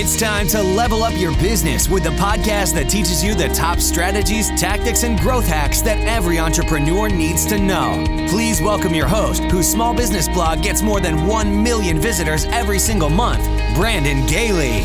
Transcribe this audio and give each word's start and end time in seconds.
It's 0.00 0.16
time 0.16 0.46
to 0.50 0.62
level 0.62 1.02
up 1.02 1.18
your 1.18 1.32
business 1.38 1.88
with 1.88 2.04
the 2.04 2.10
podcast 2.10 2.74
that 2.74 2.88
teaches 2.88 3.24
you 3.24 3.34
the 3.34 3.48
top 3.48 3.80
strategies, 3.80 4.48
tactics, 4.50 5.02
and 5.02 5.18
growth 5.18 5.48
hacks 5.48 5.80
that 5.80 5.98
every 6.06 6.38
entrepreneur 6.38 7.08
needs 7.08 7.44
to 7.46 7.58
know. 7.58 8.04
Please 8.28 8.62
welcome 8.62 8.94
your 8.94 9.08
host, 9.08 9.42
whose 9.50 9.68
small 9.68 9.92
business 9.92 10.28
blog 10.28 10.62
gets 10.62 10.82
more 10.82 11.00
than 11.00 11.26
1 11.26 11.64
million 11.64 11.98
visitors 11.98 12.44
every 12.44 12.78
single 12.78 13.10
month, 13.10 13.42
Brandon 13.74 14.24
Gaille. 14.28 14.84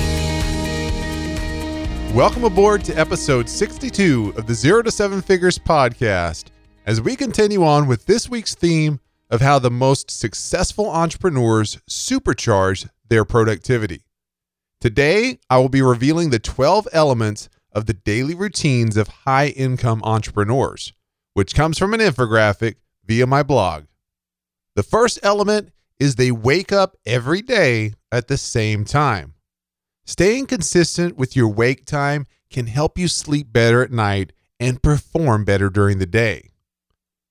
Welcome 2.16 2.46
aboard 2.46 2.84
to 2.86 2.96
episode 2.96 3.48
62 3.48 4.34
of 4.36 4.48
the 4.48 4.56
Zero 4.56 4.82
to 4.82 4.90
Seven 4.90 5.22
Figures 5.22 5.60
podcast 5.60 6.46
as 6.88 7.02
we 7.02 7.16
continue 7.16 7.64
on 7.64 7.86
with 7.86 8.08
this 8.08 8.32
week's 8.32 8.56
theme 8.56 9.00
of 9.30 9.42
how 9.42 9.60
the 9.60 9.70
most 9.70 10.10
successful 10.10 10.90
entrepreneurs 10.90 11.78
supercharge 11.88 12.90
their 13.10 13.24
productivity. 13.24 14.08
Today, 14.84 15.40
I 15.50 15.60
will 15.60 15.70
be 15.70 15.82
revealing 15.82 16.30
the 16.30 16.40
12 16.40 16.90
elements 16.92 17.48
of 17.72 17.86
the 17.86 17.94
daily 17.94 18.36
routines 18.36 18.98
of 18.98 19.08
high 19.08 19.48
income 19.48 20.02
entrepreneurs, 20.04 20.92
which 21.36 21.56
comes 21.56 21.78
from 21.78 21.94
an 21.94 22.02
infographic 22.02 22.76
via 23.06 23.26
my 23.26 23.44
blog. 23.44 23.86
The 24.76 24.84
first 24.84 25.20
element 25.24 25.72
is 26.02 26.16
they 26.16 26.32
wake 26.32 26.74
up 26.74 26.98
every 27.06 27.42
day 27.42 27.94
at 28.12 28.28
the 28.28 28.36
same 28.36 28.84
time. 28.84 29.36
Staying 30.04 30.48
consistent 30.48 31.16
with 31.16 31.34
your 31.34 31.48
wake 31.48 31.86
time 31.86 32.28
can 32.50 32.68
help 32.68 32.98
you 32.98 33.08
sleep 33.08 33.54
better 33.54 33.84
at 33.84 33.92
night 33.94 34.34
and 34.60 34.84
perform 34.84 35.46
better 35.46 35.70
during 35.70 36.00
the 36.00 36.06
day. 36.06 36.50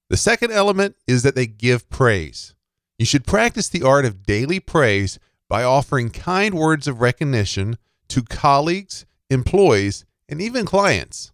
The 0.08 0.16
second 0.16 0.52
element 0.52 0.96
is 1.06 1.22
that 1.22 1.34
they 1.34 1.48
give 1.48 1.90
praise. 1.90 2.54
You 2.98 3.04
should 3.04 3.26
practice 3.26 3.68
the 3.68 3.82
art 3.82 4.06
of 4.06 4.22
daily 4.22 4.58
praise 4.58 5.18
by 5.52 5.64
offering 5.64 6.08
kind 6.08 6.54
words 6.54 6.88
of 6.88 7.02
recognition 7.02 7.76
to 8.08 8.22
colleagues, 8.22 9.04
employees, 9.28 10.06
and 10.26 10.40
even 10.40 10.64
clients. 10.64 11.30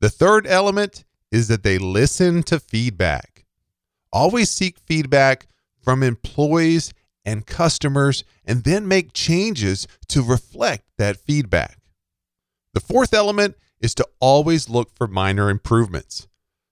The 0.00 0.10
third 0.10 0.44
element 0.44 1.04
is 1.30 1.46
that 1.46 1.62
they 1.62 1.78
listen 1.78 2.42
to 2.42 2.58
feedback. 2.58 3.44
Always 4.12 4.50
seek 4.50 4.80
feedback 4.80 5.46
from 5.80 6.02
employees 6.02 6.92
and 7.24 7.46
customers 7.46 8.24
and 8.44 8.64
then 8.64 8.88
make 8.88 9.12
changes 9.12 9.86
to 10.08 10.20
reflect 10.20 10.82
that 10.98 11.16
feedback. 11.16 11.78
The 12.74 12.80
fourth 12.80 13.14
element 13.14 13.54
is 13.80 13.94
to 13.94 14.08
always 14.18 14.68
look 14.68 14.90
for 14.96 15.06
minor 15.06 15.48
improvements. 15.48 16.26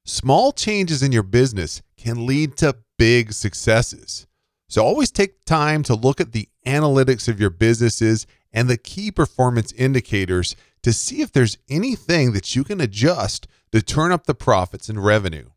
Small 0.05 0.51
changes 0.51 1.01
in 1.01 1.13
your 1.13 1.23
business 1.23 1.81
can 1.97 2.27
lead 2.27 2.57
to 2.57 2.79
big 2.99 3.33
successes. 3.33 4.27
So 4.69 4.85
always 4.85 5.11
take 5.11 5.45
time 5.45 5.83
to 5.85 5.95
look 5.95 6.21
at 6.21 6.33
the 6.33 6.49
analytics 6.67 7.29
of 7.29 7.39
your 7.39 7.51
businesses 7.51 8.27
and 8.53 8.69
the 8.69 8.77
key 8.77 9.11
performance 9.11 9.73
indicators 9.73 10.57
to 10.83 10.93
see 10.93 11.21
if 11.21 11.33
there's 11.33 11.59
anything 11.69 12.33
that 12.33 12.55
you 12.55 12.65
can 12.65 12.81
adjust 12.81 13.47
to 13.73 13.83
turn 13.83 14.13
up 14.13 14.27
the 14.27 14.35
profits 14.35 14.89
and 14.89 15.05
revenue. 15.05 15.51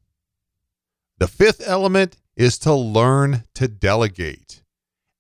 The 1.20 1.28
fifth 1.28 1.62
element 1.66 2.18
is 2.36 2.58
to 2.60 2.74
learn 2.74 3.44
to 3.56 3.68
delegate. 3.68 4.62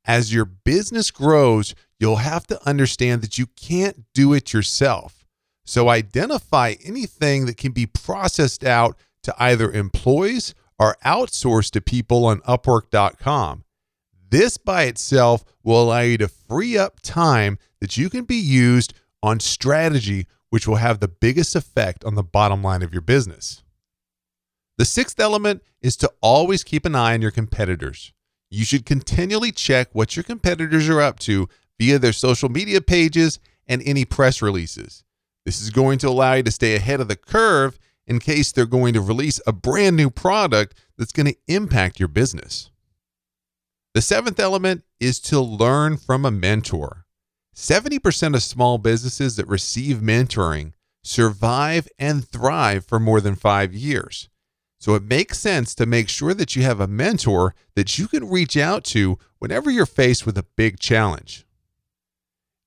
As 0.05 0.33
your 0.33 0.45
business 0.45 1.11
grows, 1.11 1.75
you'll 1.99 2.17
have 2.17 2.47
to 2.47 2.67
understand 2.67 3.21
that 3.21 3.37
you 3.37 3.47
can't 3.47 4.05
do 4.13 4.33
it 4.33 4.53
yourself. 4.53 5.25
So 5.65 5.89
identify 5.89 6.75
anything 6.83 7.45
that 7.45 7.57
can 7.57 7.73
be 7.73 7.85
processed 7.85 8.63
out 8.63 8.97
to 9.23 9.35
either 9.37 9.71
employees 9.71 10.55
or 10.79 10.95
outsourced 11.03 11.71
to 11.71 11.81
people 11.81 12.25
on 12.25 12.39
Upwork.com. 12.41 13.65
This 14.29 14.57
by 14.57 14.83
itself 14.83 15.45
will 15.63 15.81
allow 15.81 16.01
you 16.01 16.17
to 16.17 16.27
free 16.27 16.77
up 16.77 16.99
time 17.01 17.57
that 17.79 17.97
you 17.97 18.09
can 18.09 18.25
be 18.25 18.35
used 18.35 18.93
on 19.23 19.39
strategy, 19.39 20.27
which 20.49 20.67
will 20.67 20.75
have 20.75 20.99
the 20.99 21.07
biggest 21.07 21.55
effect 21.55 22.03
on 22.03 22.15
the 22.15 22.23
bottom 22.23 22.61
line 22.61 22.81
of 22.81 22.93
your 22.93 23.01
business. 23.01 23.63
The 24.77 24.85
sixth 24.85 25.19
element 25.19 25.63
is 25.81 25.95
to 25.97 26.11
always 26.21 26.63
keep 26.63 26.85
an 26.85 26.95
eye 26.95 27.13
on 27.13 27.21
your 27.21 27.31
competitors. 27.31 28.13
You 28.49 28.63
should 28.63 28.85
continually 28.85 29.51
check 29.51 29.89
what 29.93 30.15
your 30.15 30.23
competitors 30.23 30.87
are 30.89 31.01
up 31.01 31.19
to 31.19 31.49
via 31.79 31.99
their 31.99 32.13
social 32.13 32.49
media 32.49 32.81
pages 32.81 33.39
and 33.67 33.81
any 33.85 34.05
press 34.05 34.41
releases. 34.41 35.03
This 35.45 35.61
is 35.61 35.69
going 35.69 35.99
to 35.99 36.09
allow 36.09 36.33
you 36.33 36.43
to 36.43 36.51
stay 36.51 36.75
ahead 36.75 36.99
of 36.99 37.07
the 37.07 37.15
curve 37.15 37.79
in 38.05 38.19
case 38.19 38.51
they're 38.51 38.65
going 38.65 38.93
to 38.93 39.01
release 39.01 39.41
a 39.47 39.51
brand 39.51 39.95
new 39.95 40.09
product 40.09 40.77
that's 40.97 41.11
going 41.11 41.27
to 41.27 41.37
impact 41.47 41.99
your 41.99 42.07
business. 42.07 42.69
The 43.97 44.01
seventh 44.03 44.39
element 44.39 44.83
is 44.99 45.19
to 45.21 45.41
learn 45.41 45.97
from 45.97 46.23
a 46.23 46.29
mentor. 46.29 47.07
70% 47.55 48.35
of 48.35 48.43
small 48.43 48.77
businesses 48.77 49.37
that 49.37 49.47
receive 49.47 50.01
mentoring 50.01 50.73
survive 51.03 51.87
and 51.97 52.23
thrive 52.23 52.85
for 52.85 52.99
more 52.99 53.19
than 53.21 53.33
five 53.33 53.73
years. 53.73 54.29
So 54.79 54.93
it 54.93 55.01
makes 55.01 55.39
sense 55.39 55.73
to 55.73 55.87
make 55.87 56.09
sure 56.09 56.35
that 56.35 56.55
you 56.55 56.61
have 56.61 56.79
a 56.79 56.85
mentor 56.85 57.55
that 57.73 57.97
you 57.97 58.07
can 58.07 58.29
reach 58.29 58.55
out 58.55 58.83
to 58.83 59.17
whenever 59.39 59.71
you're 59.71 59.87
faced 59.87 60.27
with 60.27 60.37
a 60.37 60.45
big 60.55 60.79
challenge. 60.79 61.47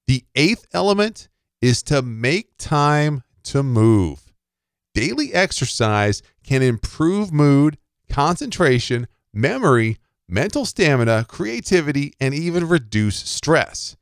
The 0.09 0.25
eighth 0.35 0.67
element 0.73 1.29
is 1.63 1.81
to 1.85 2.03
make 2.03 2.59
time 2.59 3.23
to 3.45 3.63
move. 3.63 4.33
Daily 4.95 5.33
exercise 5.33 6.25
can 6.43 6.61
improve 6.61 7.33
mood, 7.33 7.79
concentration, 8.09 9.07
memory, 9.33 9.99
mental 10.31 10.65
stamina, 10.65 11.27
creativity, 11.29 12.15
and 12.21 12.33
even 12.33 12.69
reduce 12.69 13.17
stress. 13.17 13.97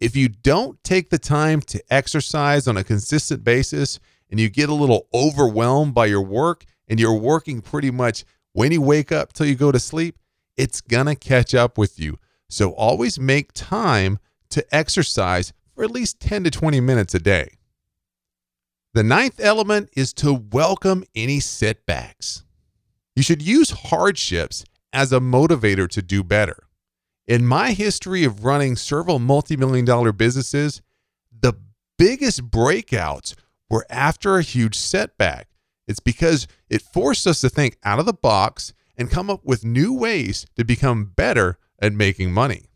If 0.00 0.16
you 0.16 0.28
don't 0.28 0.82
take 0.82 1.10
the 1.10 1.18
time 1.18 1.60
to 1.62 1.82
exercise 1.90 2.66
on 2.66 2.76
a 2.76 2.84
consistent 2.84 3.44
basis 3.44 4.00
and 4.30 4.40
you 4.40 4.48
get 4.48 4.68
a 4.68 4.74
little 4.74 5.08
overwhelmed 5.12 5.94
by 5.94 6.06
your 6.06 6.22
work 6.22 6.64
and 6.88 6.98
you're 6.98 7.14
working 7.14 7.60
pretty 7.60 7.90
much 7.90 8.24
when 8.52 8.72
you 8.72 8.82
wake 8.82 9.12
up 9.12 9.32
till 9.32 9.46
you 9.46 9.54
go 9.54 9.72
to 9.72 9.78
sleep, 9.78 10.18
it's 10.56 10.80
to 10.80 11.14
catch 11.14 11.54
up 11.54 11.78
with 11.78 11.98
you. 11.98 12.18
So 12.48 12.72
always 12.72 13.18
make 13.18 13.52
time 13.52 14.18
to 14.50 14.64
exercise 14.74 15.52
for 15.74 15.84
at 15.84 15.90
least 15.90 16.20
10 16.20 16.44
to 16.44 16.50
20 16.50 16.80
minutes 16.80 17.14
a 17.14 17.18
day. 17.18 17.56
The 18.94 19.02
ninth 19.02 19.40
element 19.40 19.88
is 19.96 20.12
to 20.14 20.34
welcome 20.34 21.04
any 21.14 21.40
setbacks. 21.40 22.44
You 23.16 23.22
should 23.22 23.40
use 23.40 23.70
hardships 23.70 24.64
as 24.92 25.12
a 25.12 25.20
motivator 25.20 25.88
to 25.88 26.02
do 26.02 26.22
better. 26.22 26.64
In 27.26 27.46
my 27.46 27.72
history 27.72 28.24
of 28.24 28.44
running 28.44 28.76
several 28.76 29.18
multi 29.18 29.56
million 29.56 29.84
dollar 29.84 30.12
businesses, 30.12 30.82
the 31.40 31.54
biggest 31.98 32.50
breakouts 32.50 33.34
were 33.70 33.86
after 33.88 34.36
a 34.36 34.42
huge 34.42 34.76
setback. 34.76 35.48
It's 35.86 36.00
because 36.00 36.46
it 36.68 36.82
forced 36.82 37.26
us 37.26 37.40
to 37.40 37.48
think 37.48 37.76
out 37.84 37.98
of 37.98 38.06
the 38.06 38.12
box 38.12 38.72
and 38.96 39.10
come 39.10 39.30
up 39.30 39.44
with 39.44 39.64
new 39.64 39.92
ways 39.92 40.46
to 40.56 40.64
become 40.64 41.12
better 41.16 41.58
at 41.80 41.92
making 41.92 42.32
money. 42.32 42.66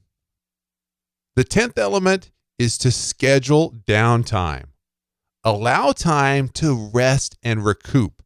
The 1.35 1.45
10th 1.45 1.79
element 1.79 2.31
is 2.59 2.79
to 2.79 2.91
schedule 2.91 3.75
downtime. 3.87 4.67
Allow 5.45 5.93
time 5.93 6.49
to 6.55 6.91
rest 6.93 7.37
and 7.43 7.65
recoup. 7.65 8.23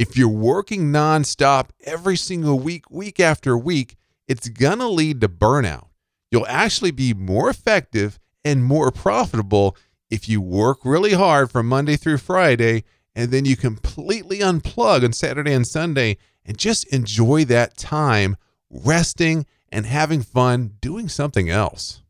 If 0.00 0.16
you're 0.16 0.28
working 0.28 0.90
nonstop 0.90 1.72
every 1.84 2.16
single 2.16 2.58
week, 2.58 2.90
week 2.90 3.20
after 3.20 3.54
week, 3.58 3.96
it's 4.26 4.48
going 4.48 4.78
to 4.78 4.88
lead 4.88 5.20
to 5.20 5.28
burnout. 5.28 5.88
You'll 6.30 6.46
actually 6.46 6.90
be 6.90 7.12
more 7.12 7.50
effective 7.50 8.18
and 8.42 8.64
more 8.64 8.90
profitable 8.90 9.76
if 10.08 10.26
you 10.26 10.40
work 10.40 10.86
really 10.86 11.12
hard 11.12 11.50
from 11.50 11.68
Monday 11.68 11.96
through 11.96 12.16
Friday 12.16 12.84
and 13.14 13.30
then 13.30 13.44
you 13.44 13.58
completely 13.58 14.38
unplug 14.38 15.04
on 15.04 15.12
Saturday 15.12 15.52
and 15.52 15.66
Sunday 15.66 16.16
and 16.46 16.56
just 16.56 16.86
enjoy 16.86 17.44
that 17.44 17.76
time 17.76 18.38
resting 18.70 19.44
and 19.68 19.84
having 19.84 20.22
fun 20.22 20.76
doing 20.80 21.10
something 21.10 21.50
else. 21.50 22.00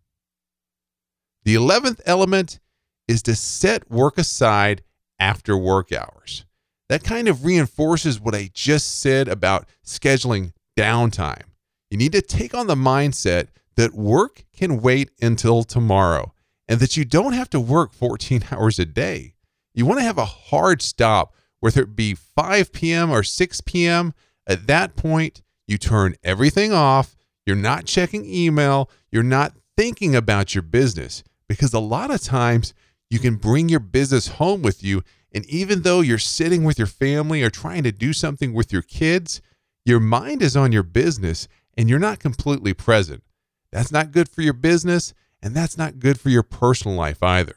The 1.42 1.56
11th 1.56 2.02
element 2.06 2.60
is 3.08 3.20
to 3.24 3.34
set 3.34 3.90
work 3.90 4.16
aside 4.16 4.84
after 5.18 5.56
work 5.56 5.90
hours 5.90 6.44
that 6.90 7.04
kind 7.04 7.28
of 7.28 7.44
reinforces 7.44 8.20
what 8.20 8.34
I 8.34 8.50
just 8.52 8.98
said 8.98 9.28
about 9.28 9.68
scheduling 9.86 10.52
downtime. 10.76 11.44
You 11.88 11.96
need 11.96 12.10
to 12.10 12.20
take 12.20 12.52
on 12.52 12.66
the 12.66 12.74
mindset 12.74 13.46
that 13.76 13.94
work 13.94 14.42
can 14.52 14.82
wait 14.82 15.12
until 15.22 15.62
tomorrow 15.62 16.34
and 16.66 16.80
that 16.80 16.96
you 16.96 17.04
don't 17.04 17.32
have 17.32 17.48
to 17.50 17.60
work 17.60 17.92
14 17.92 18.46
hours 18.50 18.80
a 18.80 18.84
day. 18.84 19.34
You 19.72 19.86
want 19.86 20.00
to 20.00 20.04
have 20.04 20.18
a 20.18 20.24
hard 20.24 20.82
stop, 20.82 21.32
whether 21.60 21.82
it 21.82 21.94
be 21.94 22.12
5 22.14 22.72
p.m. 22.72 23.12
or 23.12 23.22
6 23.22 23.60
p.m. 23.60 24.12
At 24.48 24.66
that 24.66 24.96
point, 24.96 25.42
you 25.68 25.78
turn 25.78 26.16
everything 26.24 26.72
off. 26.72 27.14
You're 27.46 27.54
not 27.54 27.84
checking 27.84 28.24
email. 28.24 28.90
You're 29.12 29.22
not 29.22 29.54
thinking 29.76 30.16
about 30.16 30.56
your 30.56 30.62
business 30.62 31.22
because 31.48 31.72
a 31.72 31.78
lot 31.78 32.10
of 32.10 32.20
times 32.20 32.74
you 33.10 33.20
can 33.20 33.36
bring 33.36 33.68
your 33.68 33.78
business 33.78 34.26
home 34.26 34.62
with 34.62 34.82
you 34.82 35.04
and 35.32 35.46
even 35.46 35.82
though 35.82 36.00
you're 36.00 36.18
sitting 36.18 36.64
with 36.64 36.78
your 36.78 36.86
family 36.86 37.42
or 37.42 37.50
trying 37.50 37.82
to 37.84 37.92
do 37.92 38.12
something 38.12 38.52
with 38.52 38.72
your 38.72 38.82
kids, 38.82 39.40
your 39.84 40.00
mind 40.00 40.42
is 40.42 40.56
on 40.56 40.72
your 40.72 40.82
business 40.82 41.48
and 41.76 41.88
you're 41.88 41.98
not 41.98 42.18
completely 42.18 42.74
present. 42.74 43.22
That's 43.70 43.92
not 43.92 44.12
good 44.12 44.28
for 44.28 44.42
your 44.42 44.52
business 44.52 45.14
and 45.42 45.54
that's 45.54 45.78
not 45.78 45.98
good 45.98 46.18
for 46.18 46.28
your 46.28 46.42
personal 46.42 46.96
life 46.96 47.22
either. 47.22 47.56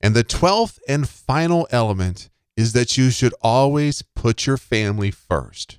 And 0.00 0.14
the 0.14 0.24
12th 0.24 0.78
and 0.88 1.08
final 1.08 1.66
element 1.70 2.30
is 2.56 2.72
that 2.72 2.96
you 2.96 3.10
should 3.10 3.34
always 3.40 4.02
put 4.02 4.46
your 4.46 4.56
family 4.56 5.10
first. 5.10 5.78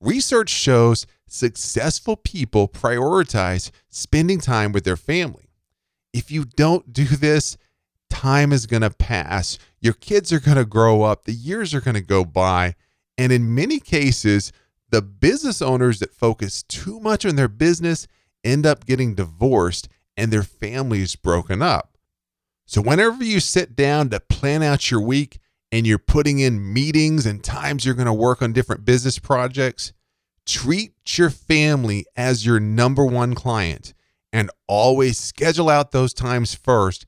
Research 0.00 0.50
shows 0.50 1.06
successful 1.28 2.16
people 2.16 2.68
prioritize 2.68 3.70
spending 3.88 4.40
time 4.40 4.72
with 4.72 4.84
their 4.84 4.96
family. 4.96 5.50
If 6.12 6.30
you 6.30 6.44
don't 6.44 6.92
do 6.92 7.04
this, 7.04 7.56
time 8.12 8.52
is 8.52 8.66
going 8.66 8.82
to 8.82 8.90
pass. 8.90 9.58
Your 9.80 9.94
kids 9.94 10.32
are 10.34 10.40
going 10.40 10.58
to 10.58 10.66
grow 10.66 11.02
up, 11.02 11.24
the 11.24 11.32
years 11.32 11.74
are 11.74 11.80
going 11.80 11.94
to 11.94 12.02
go 12.02 12.26
by. 12.26 12.74
And 13.16 13.32
in 13.32 13.54
many 13.54 13.80
cases, 13.80 14.52
the 14.90 15.00
business 15.00 15.62
owners 15.62 15.98
that 16.00 16.14
focus 16.14 16.62
too 16.62 17.00
much 17.00 17.24
on 17.24 17.36
their 17.36 17.48
business 17.48 18.06
end 18.44 18.66
up 18.66 18.84
getting 18.84 19.14
divorced 19.14 19.88
and 20.14 20.30
their 20.30 20.42
families 20.42 21.16
broken 21.16 21.62
up. 21.62 21.96
So, 22.66 22.82
whenever 22.82 23.24
you 23.24 23.40
sit 23.40 23.74
down 23.74 24.10
to 24.10 24.20
plan 24.20 24.62
out 24.62 24.90
your 24.90 25.00
week 25.00 25.38
and 25.70 25.86
you're 25.86 25.98
putting 25.98 26.38
in 26.38 26.72
meetings 26.72 27.24
and 27.24 27.42
times 27.42 27.86
you're 27.86 27.94
going 27.94 28.06
to 28.06 28.12
work 28.12 28.42
on 28.42 28.52
different 28.52 28.84
business 28.84 29.18
projects, 29.18 29.94
treat 30.46 30.92
your 31.16 31.30
family 31.30 32.04
as 32.14 32.44
your 32.44 32.60
number 32.60 33.06
one 33.06 33.34
client 33.34 33.94
and 34.34 34.50
always 34.68 35.18
schedule 35.18 35.70
out 35.70 35.92
those 35.92 36.12
times 36.12 36.54
first 36.54 37.06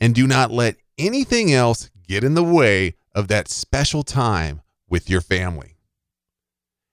and 0.00 0.14
do 0.14 0.26
not 0.26 0.50
let 0.50 0.76
anything 0.98 1.52
else 1.52 1.90
get 2.06 2.24
in 2.24 2.34
the 2.34 2.42
way 2.42 2.94
of 3.14 3.28
that 3.28 3.48
special 3.48 4.02
time 4.02 4.62
with 4.88 5.08
your 5.08 5.20
family. 5.20 5.76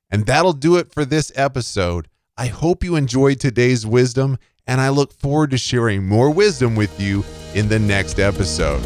And 0.09 0.25
that'll 0.25 0.53
do 0.53 0.77
it 0.77 0.91
for 0.91 1.05
this 1.05 1.31
episode. 1.35 2.07
I 2.37 2.47
hope 2.47 2.83
you 2.83 2.95
enjoyed 2.95 3.39
today's 3.39 3.85
wisdom, 3.85 4.37
and 4.65 4.79
I 4.79 4.89
look 4.89 5.11
forward 5.13 5.51
to 5.51 5.57
sharing 5.57 6.07
more 6.07 6.29
wisdom 6.29 6.75
with 6.75 6.99
you 6.99 7.23
in 7.55 7.67
the 7.67 7.79
next 7.79 8.19
episode. 8.19 8.83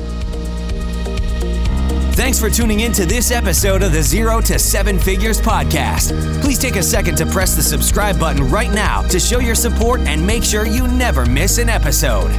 Thanks 2.14 2.40
for 2.40 2.50
tuning 2.50 2.82
in 2.82 2.92
to 2.94 3.06
this 3.06 3.32
episode 3.32 3.82
of 3.82 3.94
the 3.94 4.04
Zero 4.04 4.42
to 4.42 4.60
Seven 4.60 5.00
Figures 5.00 5.42
podcast. 5.42 6.42
Please 6.42 6.60
take 6.60 6.76
a 6.76 6.84
second 6.84 7.16
to 7.18 7.26
press 7.26 7.56
the 7.56 7.64
subscribe 7.64 8.20
button 8.20 8.50
right 8.50 8.72
now 8.72 9.02
to 9.04 9.20
show 9.20 9.40
your 9.40 9.56
support 9.56 10.02
and 10.02 10.26
make 10.26 10.44
sure 10.44 10.66
you 10.66 10.88
never 10.88 11.26
miss 11.26 11.58
an 11.58 11.68
episode. 11.68 12.30